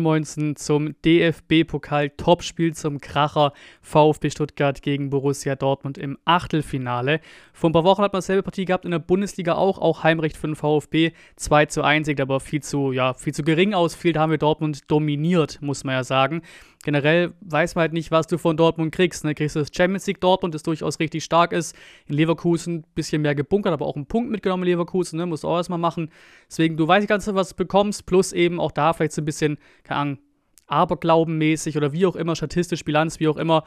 [0.00, 7.20] Und 19 zum DFB-Pokal-Topspiel zum Kracher VfB Stuttgart gegen Borussia Dortmund im Achtelfinale.
[7.52, 10.38] Vor ein paar Wochen hat man dasselbe Partie gehabt in der Bundesliga auch, auch Heimrecht
[10.38, 11.12] für den VfB.
[11.36, 14.14] 2 zu 1, sieht aber viel zu, ja, viel zu gering ausfiel.
[14.14, 16.40] Da haben wir Dortmund dominiert, muss man ja sagen.
[16.82, 19.22] Generell weiß man halt nicht, was du von Dortmund kriegst.
[19.24, 19.34] Ne?
[19.34, 21.76] Kriegst du das Champions League Dortmund, das durchaus richtig stark ist.
[22.06, 25.26] In Leverkusen ein bisschen mehr gebunkert, aber auch einen Punkt mitgenommen in Leverkusen, ne?
[25.26, 26.10] Musst du auch erstmal machen.
[26.48, 29.58] Deswegen, du weißt ganz was du bekommst, plus eben auch da vielleicht so ein bisschen,
[29.90, 30.18] keine Ahnung,
[30.68, 33.64] aberglaubenmäßig oder wie auch immer, statistisch, Bilanz, wie auch immer,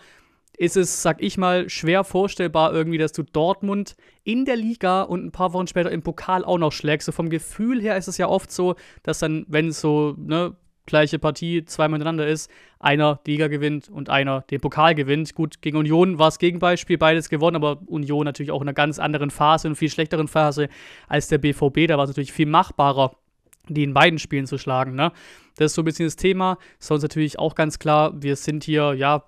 [0.56, 5.26] ist es, sag ich mal, schwer vorstellbar irgendwie, dass du Dortmund in der Liga und
[5.26, 7.08] ein paar Wochen später im Pokal auch noch schlägst.
[7.08, 10.56] So vom Gefühl her ist es ja oft so, dass dann, wenn es so, ne,
[10.86, 15.34] gleiche Partie zweimal miteinander ist, einer die Liga gewinnt und einer den Pokal gewinnt.
[15.34, 19.00] Gut, gegen Union war es Gegenbeispiel, beides gewonnen, aber Union natürlich auch in einer ganz
[19.00, 20.70] anderen Phase, in einer viel schlechteren Phase
[21.08, 21.88] als der BVB.
[21.88, 23.16] Da war es natürlich viel machbarer,
[23.70, 24.96] die in beiden Spielen zu schlagen.
[24.96, 25.12] Ne?
[25.56, 26.58] Das ist so ein bisschen das Thema.
[26.80, 29.24] Sonst natürlich auch ganz klar, wir sind hier, ja,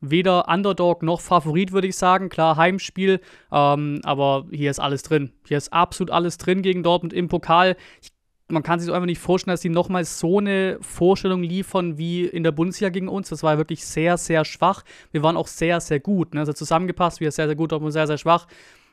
[0.00, 2.30] weder Underdog noch Favorit, würde ich sagen.
[2.30, 3.20] Klar, Heimspiel,
[3.52, 5.32] ähm, aber hier ist alles drin.
[5.46, 7.76] Hier ist absolut alles drin gegen Dortmund im Pokal.
[8.00, 8.12] Ich
[8.50, 12.24] man kann sich so einfach nicht vorstellen, dass sie nochmal so eine Vorstellung liefern wie
[12.24, 13.28] in der Bundesliga gegen uns.
[13.28, 14.82] Das war wirklich sehr, sehr schwach.
[15.12, 16.34] Wir waren auch sehr, sehr gut.
[16.34, 16.40] Ne?
[16.40, 18.46] Also zusammengepasst, wir sehr, sehr gut, aber sehr, sehr schwach.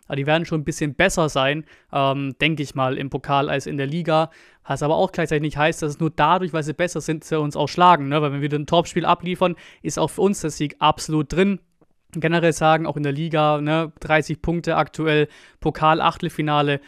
[0.08, 3.68] Aber die werden schon ein bisschen besser sein, ähm, denke ich mal, im Pokal als
[3.68, 4.32] in der Liga.
[4.66, 7.40] Was aber auch gleichzeitig nicht heißt, dass es nur dadurch, weil sie besser sind, sie
[7.40, 8.10] uns auch schlagen.
[8.10, 8.22] Ne?
[8.22, 11.60] Weil wenn wir ein Topspiel abliefern, ist auch für uns der Sieg absolut drin
[12.14, 15.28] generell sagen, auch in der Liga, ne, 30 Punkte aktuell,
[15.60, 16.80] Pokal-Achtelfinale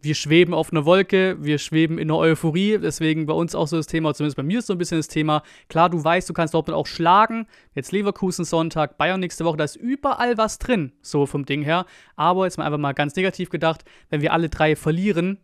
[0.00, 2.78] wir schweben auf einer Wolke, wir schweben in einer Euphorie.
[2.78, 5.08] Deswegen bei uns auch so das Thema, zumindest bei mir ist so ein bisschen das
[5.08, 5.42] Thema.
[5.68, 7.46] Klar, du weißt, du kannst Dortmund auch schlagen.
[7.74, 11.86] Jetzt Leverkusen Sonntag, Bayern nächste Woche, da ist überall was drin, so vom Ding her.
[12.16, 15.38] Aber jetzt mal einfach mal ganz negativ gedacht, wenn wir alle drei verlieren,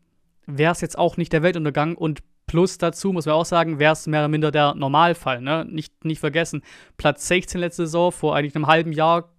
[0.46, 3.94] wäre es jetzt auch nicht der Weltuntergang und Plus dazu muss man auch sagen, wäre
[3.94, 5.40] es mehr oder minder der Normalfall.
[5.40, 5.66] Ne?
[5.68, 6.62] Nicht, nicht vergessen,
[6.98, 9.33] Platz 16 letzte Saison, vor eigentlich einem halben Jahr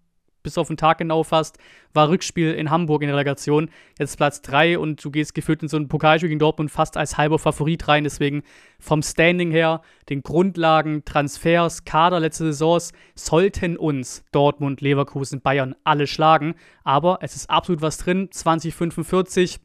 [0.46, 1.58] bis auf den Tag genau fast,
[1.94, 3.70] war Rückspiel in Hamburg in der Relegation.
[4.00, 7.18] Jetzt Platz 3 und du gehst gefühlt in so ein Pokalspiel gegen Dortmund fast als
[7.18, 8.06] halber Favorit rein.
[8.06, 8.44] Deswegen
[8.80, 16.08] vom Standing her, den Grundlagen, Transfers, Kader letzte Saisons sollten uns Dortmund, Leverkusen, Bayern alle
[16.08, 16.56] schlagen.
[16.84, 18.30] Aber es ist absolut was drin.
[18.32, 19.60] 2045.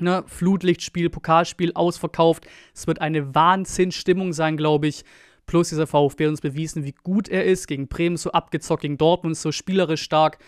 [0.00, 2.46] Ne, Flutlichtspiel, Pokalspiel ausverkauft.
[2.72, 5.04] Es wird eine Wahnsinnsstimmung sein, glaube ich.
[5.48, 7.66] Plus dieser VfB hat uns bewiesen, wie gut er ist.
[7.66, 10.38] Gegen Bremen so abgezockt, gegen Dortmund so spielerisch stark.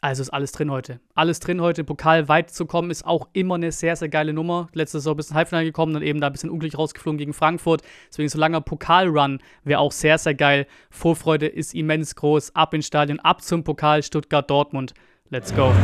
[0.00, 1.00] Also ist alles drin heute.
[1.14, 1.84] Alles drin heute.
[1.84, 4.68] Pokal weit zu kommen ist auch immer eine sehr, sehr geile Nummer.
[4.72, 7.82] Letztes Jahr ein bisschen Halbfinale gekommen, dann eben da ein bisschen unglücklich rausgeflogen gegen Frankfurt.
[8.08, 10.66] Deswegen so langer Pokalrun wäre auch sehr, sehr geil.
[10.88, 12.54] Vorfreude ist immens groß.
[12.54, 14.94] Ab ins Stadion, ab zum Pokal Stuttgart-Dortmund.
[15.30, 15.74] Let's go.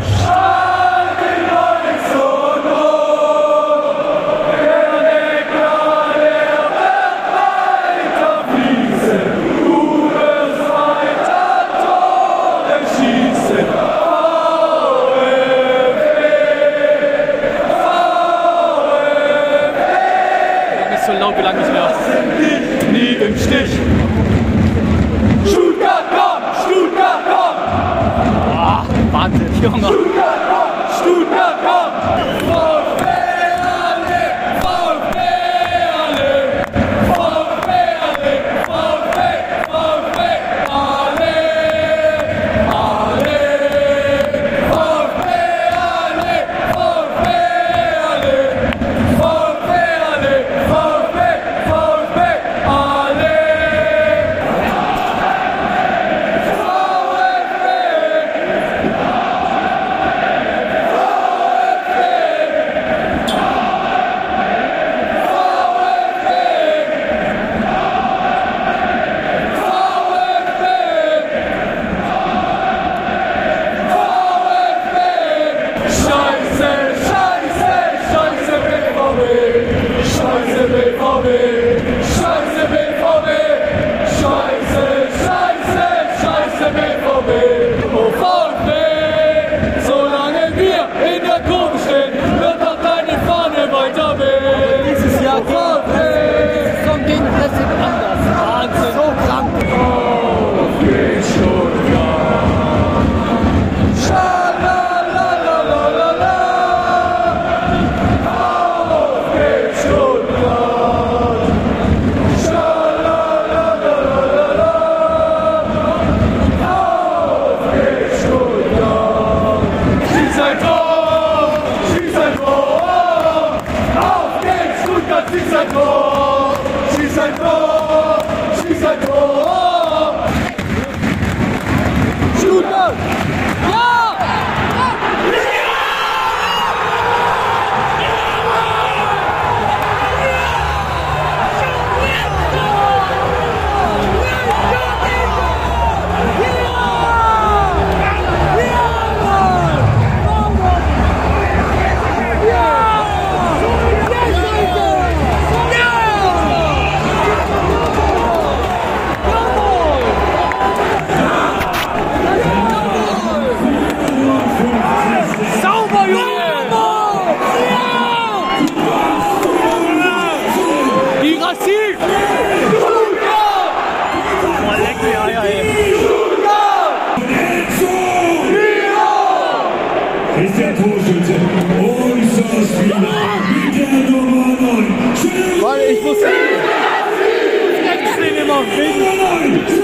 [188.85, 189.84] Noch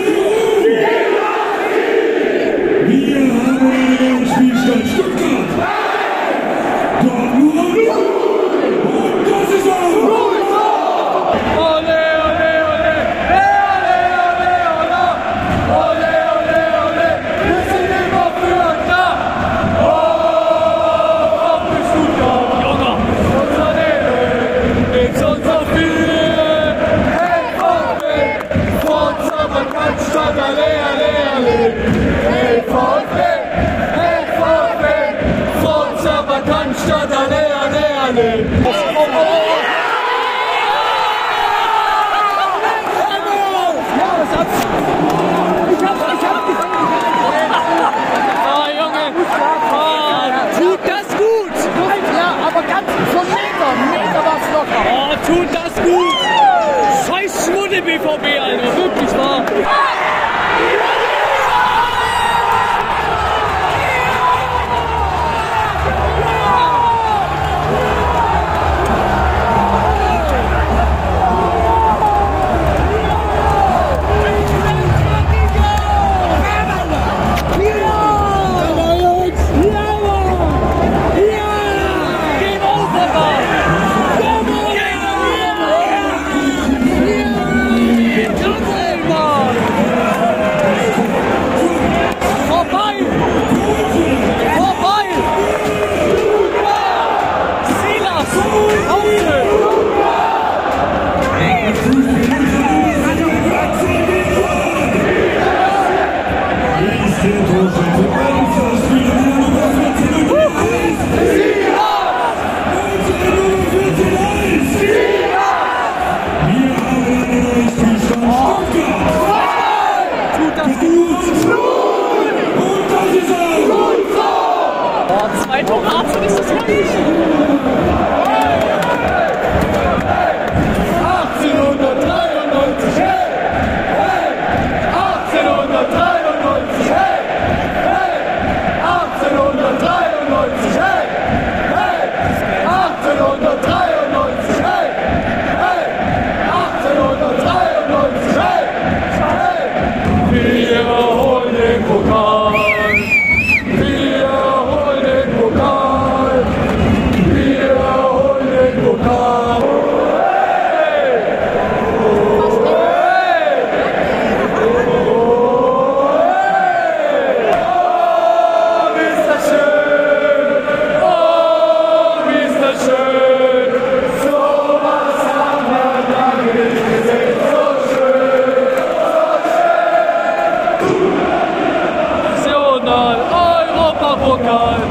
[184.42, 184.89] go.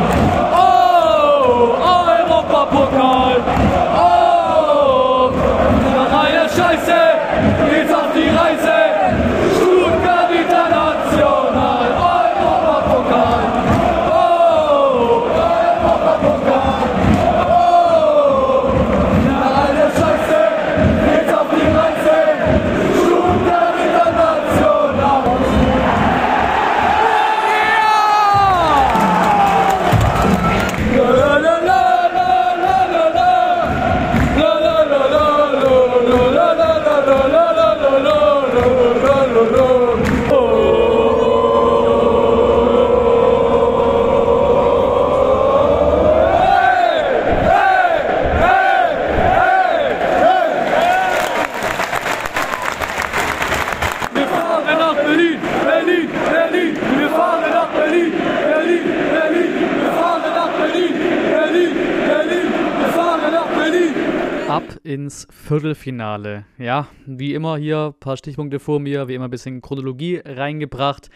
[65.10, 66.46] Ins Viertelfinale.
[66.60, 71.10] Ja, wie immer hier ein paar Stichpunkte vor mir, wie immer ein bisschen Chronologie reingebracht.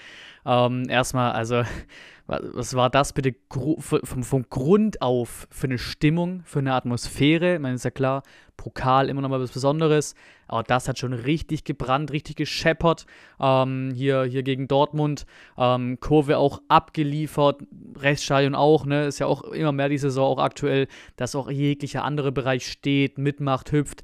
[0.46, 1.64] Ähm, erstmal, also,
[2.28, 7.56] wa- was war das bitte vom, vom Grund auf für eine Stimmung, für eine Atmosphäre?
[7.56, 8.24] Ich meine, ist ja klar,
[8.58, 10.16] Pokal immer noch mal was Besonderes,
[10.48, 13.06] aber das hat schon richtig gebrannt, richtig gescheppert.
[13.40, 15.26] Ähm, hier, hier gegen Dortmund.
[15.58, 17.62] Ähm, Kurve auch abgeliefert,
[17.98, 19.06] Reststadion auch, ne?
[19.06, 23.18] Ist ja auch immer mehr die Saison auch aktuell, dass auch jeglicher andere Bereich steht,
[23.18, 24.04] mitmacht, hüpft.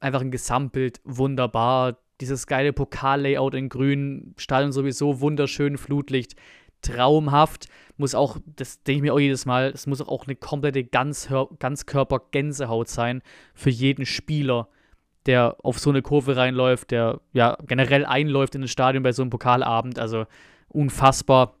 [0.00, 1.98] Einfach ein Gesamtbild wunderbar.
[2.20, 6.34] Dieses geile Pokal-Layout in grün, Stadion sowieso wunderschön, Flutlicht,
[6.82, 7.68] traumhaft.
[7.96, 12.88] Muss auch, das denke ich mir auch jedes Mal, es muss auch eine komplette Ganzkörper-Gänsehaut
[12.88, 13.22] sein
[13.54, 14.68] für jeden Spieler,
[15.26, 19.22] der auf so eine Kurve reinläuft, der ja generell einläuft in das Stadion bei so
[19.22, 19.98] einem Pokalabend.
[19.98, 20.26] Also
[20.68, 21.54] unfassbar.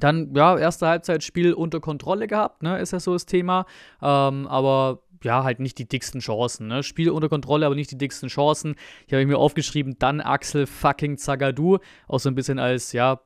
[0.00, 3.66] Dann, ja, erste Halbzeitspiel unter Kontrolle gehabt, ne, ist ja so das Thema.
[4.00, 6.66] Ähm, aber ja, halt nicht die dicksten Chancen.
[6.66, 6.82] Ne?
[6.82, 8.74] Spiel unter Kontrolle, aber nicht die dicksten Chancen.
[9.06, 11.78] Hier habe ich mir aufgeschrieben, dann Axel fucking Zagadou.
[12.08, 13.20] Auch so ein bisschen als, ja,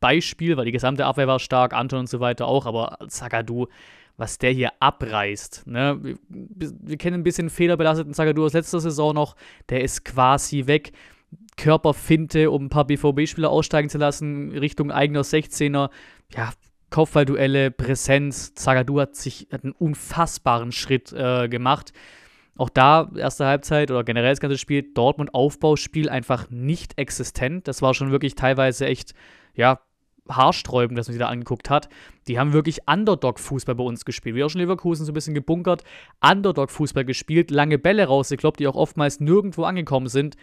[0.00, 3.68] Beispiel, weil die gesamte Abwehr war stark, Anton und so weiter auch, aber Zagadou,
[4.16, 5.66] was der hier abreißt.
[5.66, 5.98] Ne?
[6.28, 9.36] Wir, wir kennen ein bisschen fehlerbelasteten Zagadou aus letzter Saison noch.
[9.68, 10.92] Der ist quasi weg.
[11.56, 15.90] Körperfinte, um ein paar BVB-Spieler aussteigen zu lassen, Richtung eigener 16er.
[16.34, 16.52] Ja,
[16.90, 18.54] Kopfballduelle, Präsenz.
[18.54, 21.92] Zagadou hat sich hat einen unfassbaren Schritt äh, gemacht.
[22.56, 27.68] Auch da, erste Halbzeit oder generell das ganze Spiel, Dortmund Aufbauspiel einfach nicht existent.
[27.68, 29.14] Das war schon wirklich teilweise echt,
[29.54, 29.80] ja,
[30.28, 31.88] haarsträubend, dass man sich da angeguckt hat.
[32.26, 34.34] Die haben wirklich Underdog-Fußball bei uns gespielt.
[34.34, 35.84] Wie auch schon Leverkusen so ein bisschen gebunkert.
[36.20, 40.36] Underdog-Fußball gespielt, lange Bälle rausgekloppt, die auch oftmals nirgendwo angekommen sind.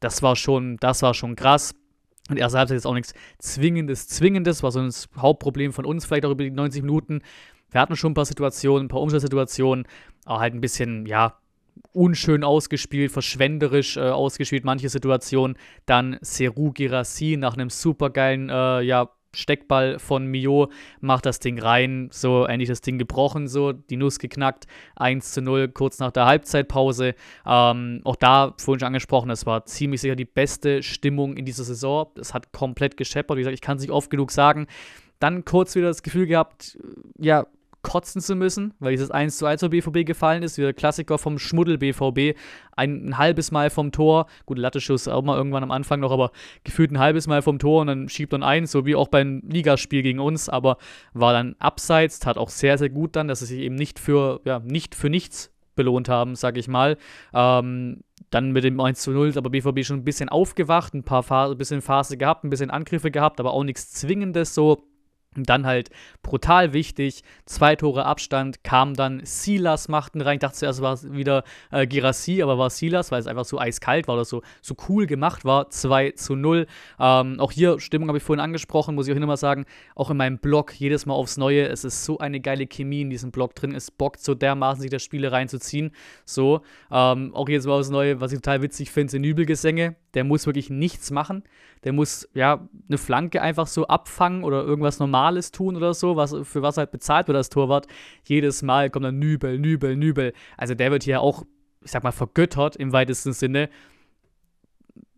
[0.00, 1.74] Das war schon, das war schon krass.
[2.28, 6.24] Und erste Halbzeit ist auch nichts Zwingendes, Zwingendes, war so das Hauptproblem von uns, vielleicht
[6.24, 7.20] auch über die 90 Minuten.
[7.70, 9.86] Wir hatten schon ein paar Situationen, ein paar Umschaltsituationen,
[10.24, 11.38] aber halt ein bisschen, ja,
[11.92, 15.56] unschön ausgespielt, verschwenderisch äh, ausgespielt, manche Situationen.
[15.84, 22.08] Dann Seru Girassi nach einem supergeilen, äh, ja, Steckball von Mio, macht das Ding rein,
[22.10, 24.66] so endlich das Ding gebrochen, so die Nuss geknackt,
[24.96, 27.14] 1 zu 0 kurz nach der Halbzeitpause.
[27.46, 31.64] Ähm, auch da, vorhin schon angesprochen, das war ziemlich sicher die beste Stimmung in dieser
[31.64, 32.08] Saison.
[32.18, 34.66] Es hat komplett gescheppert, wie gesagt, ich kann es nicht oft genug sagen.
[35.18, 36.78] Dann kurz wieder das Gefühl gehabt,
[37.18, 37.46] ja,
[37.86, 40.58] kotzen zu müssen, weil dieses 1 zu 1 zur BVB gefallen ist.
[40.58, 42.36] Wieder Klassiker vom Schmuddel-BVB.
[42.72, 44.26] Ein, ein, halbes Mal vom Tor.
[44.44, 46.32] Gut, Latteschuss auch mal irgendwann am Anfang noch, aber
[46.64, 49.40] gefühlt ein halbes Mal vom Tor und dann schiebt man ein, so wie auch beim
[49.48, 50.78] Ligaspiel gegen uns, aber
[51.14, 54.40] war dann abseits, tat auch sehr, sehr gut dann, dass sie sich eben nicht für,
[54.44, 56.96] ja, nicht für nichts belohnt haben, sag ich mal.
[57.32, 58.00] Ähm,
[58.30, 61.54] dann mit dem 1 zu 0 aber BVB schon ein bisschen aufgewacht, ein paar Phase,
[61.54, 64.82] ein bisschen Phase gehabt, ein bisschen Angriffe gehabt, aber auch nichts Zwingendes so.
[65.36, 65.90] Und dann halt
[66.22, 70.34] brutal wichtig, zwei Tore Abstand, kam dann Silas, machten rein.
[70.34, 73.58] Ich dachte zuerst war es wieder äh, Girassi, aber war Silas, weil es einfach so
[73.58, 75.70] eiskalt war oder so, so cool gemacht war.
[75.70, 76.66] 2 zu 0.
[76.98, 80.16] Ähm, auch hier, Stimmung habe ich vorhin angesprochen, muss ich auch immer sagen, auch in
[80.16, 81.68] meinem Blog jedes Mal aufs Neue.
[81.68, 83.74] Es ist so eine geile Chemie in diesem Blog drin.
[83.74, 85.92] Es bockt so dermaßen, sich das Spiele reinzuziehen.
[86.24, 89.96] So, ähm, auch jedes Mal aufs Neue, was ich total witzig finde, sind Übelgesänge.
[90.16, 91.44] Der muss wirklich nichts machen.
[91.84, 96.34] Der muss, ja, eine Flanke einfach so abfangen oder irgendwas Normales tun oder so, was,
[96.42, 97.86] für was halt bezahlt wird als Torwart.
[98.24, 100.32] Jedes Mal kommt dann Nübel, Nübel, Nübel.
[100.56, 101.44] Also der wird hier auch,
[101.84, 103.68] ich sag mal, vergöttert im weitesten Sinne.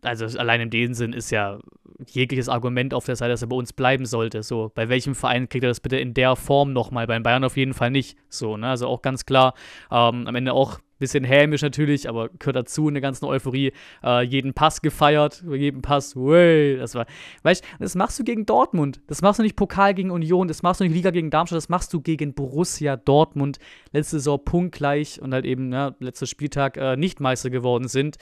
[0.01, 1.59] Also allein in dem Sinn ist ja
[2.07, 4.43] jegliches Argument auf der Seite, dass er bei uns bleiben sollte.
[4.43, 7.07] So, bei welchem Verein kriegt er das bitte in der Form nochmal?
[7.07, 8.17] Beim Bayern auf jeden Fall nicht.
[8.29, 8.67] So, ne?
[8.67, 9.53] Also auch ganz klar,
[9.91, 13.71] ähm, am Ende auch Bisschen hämisch natürlich, aber gehört dazu in der ganzen Euphorie.
[14.03, 17.05] Äh, jeden Pass gefeiert, jeden Pass, wey, das war.
[17.43, 18.99] Weißt das machst du gegen Dortmund.
[19.07, 21.69] Das machst du nicht Pokal gegen Union, das machst du nicht Liga gegen Darmstadt, das
[21.69, 23.59] machst du gegen Borussia Dortmund.
[23.93, 28.17] Letzte Saison punktgleich und halt eben, ja, letzter Spieltag äh, nicht Meister geworden sind.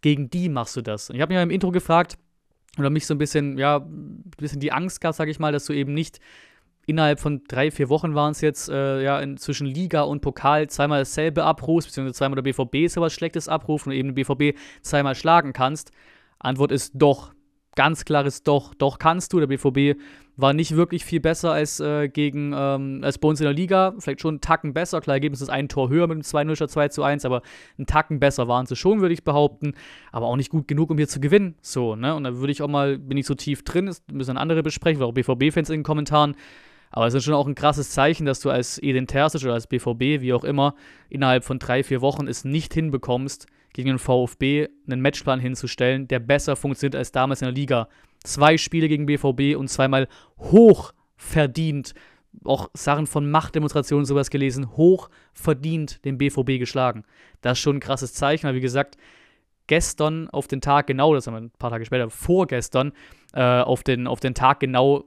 [0.00, 1.10] Gegen die machst du das.
[1.10, 2.18] Und ich habe mir im Intro gefragt,
[2.78, 5.66] oder mich so ein bisschen, ja, ein bisschen die Angst gab, sag ich mal, dass
[5.66, 6.20] du eben nicht
[6.86, 11.00] innerhalb von drei, vier Wochen waren es jetzt, äh, ja, zwischen Liga und Pokal zweimal
[11.00, 15.14] dasselbe abrufst, beziehungsweise zweimal der BVB so was Schlechtes abruft und eben den BVB zweimal
[15.14, 15.92] schlagen kannst.
[16.38, 17.32] Antwort ist doch.
[17.76, 18.74] Ganz klares Doch.
[18.74, 19.38] Doch kannst du.
[19.38, 19.98] Der BVB
[20.40, 23.94] war nicht wirklich viel besser als äh, gegen ähm, als bei uns in der Liga.
[23.98, 25.00] Vielleicht schon einen Tacken besser.
[25.00, 27.42] Klar, Ergebnis ist ein Tor höher mit dem 2-0 statt 2 zu 1, aber
[27.78, 29.74] einen Tacken besser waren sie schon, würde ich behaupten.
[30.12, 31.54] Aber auch nicht gut genug, um hier zu gewinnen.
[31.62, 32.14] So, ne?
[32.14, 35.00] Und da würde ich auch mal, bin ich so tief drin, das müssen andere besprechen,
[35.00, 36.34] weil auch BVB-Fans in den Kommentaren
[36.92, 39.68] aber es ist schon auch ein krasses Zeichen, dass du als Edin Terzic oder als
[39.68, 40.74] BVB, wie auch immer,
[41.08, 46.18] innerhalb von drei, vier Wochen es nicht hinbekommst, gegen den VfB einen Matchplan hinzustellen, der
[46.18, 47.88] besser funktioniert als damals in der Liga.
[48.24, 50.08] Zwei Spiele gegen BVB und zweimal
[50.38, 51.94] hoch verdient,
[52.44, 57.04] auch Sachen von Machtdemonstrationen sowas gelesen, hoch verdient den BVB geschlagen.
[57.40, 58.96] Das ist schon ein krasses Zeichen, weil wie gesagt,
[59.66, 62.92] gestern auf den Tag genau, das haben wir ein paar Tage später, vorgestern,
[63.32, 65.04] äh, auf, den, auf den Tag genau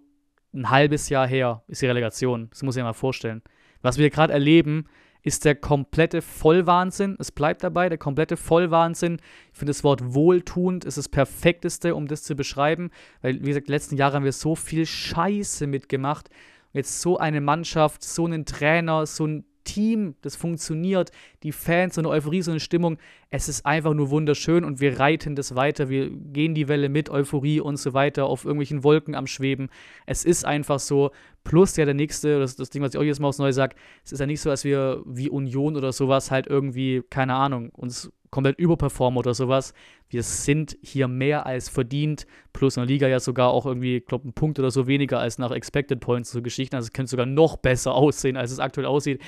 [0.54, 2.48] ein halbes Jahr her ist die Relegation.
[2.52, 3.42] Das muss ich mir mal vorstellen.
[3.82, 4.86] Was wir gerade erleben,
[5.24, 7.16] ist der komplette Vollwahnsinn.
[7.18, 9.20] Es bleibt dabei, der komplette Vollwahnsinn.
[9.52, 12.92] Ich finde das Wort wohltuend ist das perfekteste, um das zu beschreiben.
[13.22, 16.30] Weil, wie gesagt, letzten Jahre haben wir so viel Scheiße mitgemacht.
[16.74, 21.12] jetzt so eine Mannschaft, so einen Trainer, so ein Team, das funktioniert,
[21.44, 22.98] die Fans, so eine Euphorie, so eine Stimmung.
[23.30, 25.90] Es ist einfach nur wunderschön und wir reiten das weiter.
[25.90, 29.70] Wir gehen die Welle mit Euphorie und so weiter auf irgendwelchen Wolken am Schweben.
[30.06, 31.12] Es ist einfach so.
[31.44, 33.76] Plus ja der nächste, das, das Ding, was ich auch jedes Mal aufs Neue sage,
[34.04, 37.70] es ist ja nicht so, als wir wie Union oder sowas halt irgendwie, keine Ahnung,
[37.70, 39.76] uns komplett überperformen oder sowas.
[40.10, 44.06] Wir sind hier mehr als verdient, plus in der Liga ja sogar auch irgendwie, ich
[44.08, 46.76] glaube, ein Punkt oder so weniger als nach Expected Points so Geschichten.
[46.76, 49.22] Also es könnte sogar noch besser aussehen, als es aktuell aussieht.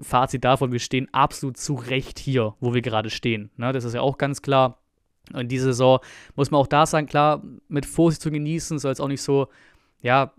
[0.00, 3.50] Fazit davon, wir stehen absolut zu Recht hier, wo wir gerade stehen.
[3.56, 3.72] Ne?
[3.72, 4.82] Das ist ja auch ganz klar.
[5.32, 6.00] Und diese Saison
[6.34, 9.46] muss man auch da sagen, klar, mit Vorsicht zu genießen, soll es auch nicht so,
[10.02, 10.32] ja,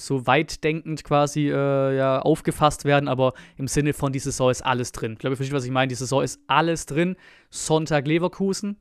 [0.00, 4.92] so weitdenkend quasi äh, ja, aufgefasst werden, aber im Sinne von, die Saison ist alles
[4.92, 5.12] drin.
[5.12, 5.88] Ich glaube, ihr versteht, was ich meine.
[5.88, 7.16] Die Saison ist alles drin.
[7.50, 8.76] Sonntag Leverkusen.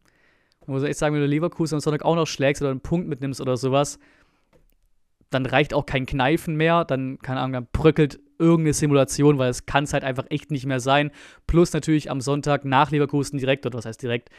[0.65, 3.07] Man muss echt sagen, wenn du Leverkusen am Sonntag auch noch schlägst oder einen Punkt
[3.07, 3.99] mitnimmst oder sowas,
[5.29, 6.85] dann reicht auch kein Kneifen mehr.
[6.85, 10.65] Dann, keine Ahnung, dann bröckelt irgendeine Simulation, weil es kann es halt einfach echt nicht
[10.65, 11.11] mehr sein.
[11.45, 14.29] Plus natürlich am Sonntag nach Leverkusen direkt, oder was heißt direkt,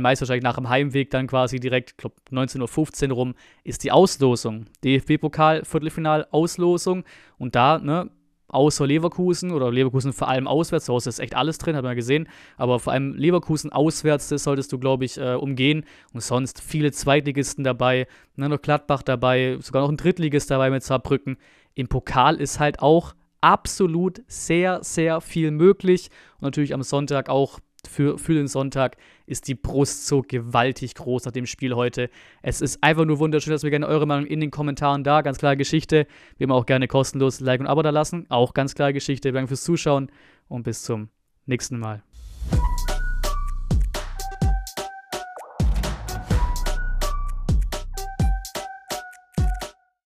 [0.00, 4.66] meisten wahrscheinlich nach dem Heimweg dann quasi direkt, glaube 19.15 Uhr rum, ist die Auslosung.
[4.84, 7.04] DFB-Pokal, Viertelfinal, Auslosung.
[7.36, 8.10] Und da, ne,
[8.48, 11.92] außer Leverkusen oder Leverkusen vor allem auswärts, zu Hause ist echt alles drin, hat man
[11.92, 15.84] ja gesehen, aber vor allem Leverkusen auswärts, das solltest du, glaube ich, äh, umgehen.
[16.12, 20.82] Und sonst viele Zweitligisten dabei, ne, noch Gladbach dabei, sogar noch ein Drittligist dabei mit
[20.82, 21.38] Saarbrücken.
[21.74, 26.10] Im Pokal ist halt auch absolut sehr, sehr viel möglich.
[26.36, 31.24] Und natürlich am Sonntag auch für, für den Sonntag ist die Brust so gewaltig groß
[31.24, 32.10] nach dem Spiel heute.
[32.42, 35.22] Es ist einfach nur wunderschön, dass wir gerne eure Meinung in den Kommentaren da.
[35.22, 36.06] Ganz klare Geschichte.
[36.38, 38.26] Wir haben auch gerne kostenlos Like und Abo da lassen.
[38.28, 39.32] Auch ganz klare Geschichte.
[39.32, 40.10] Danke fürs Zuschauen
[40.48, 41.08] und bis zum
[41.46, 42.02] nächsten Mal.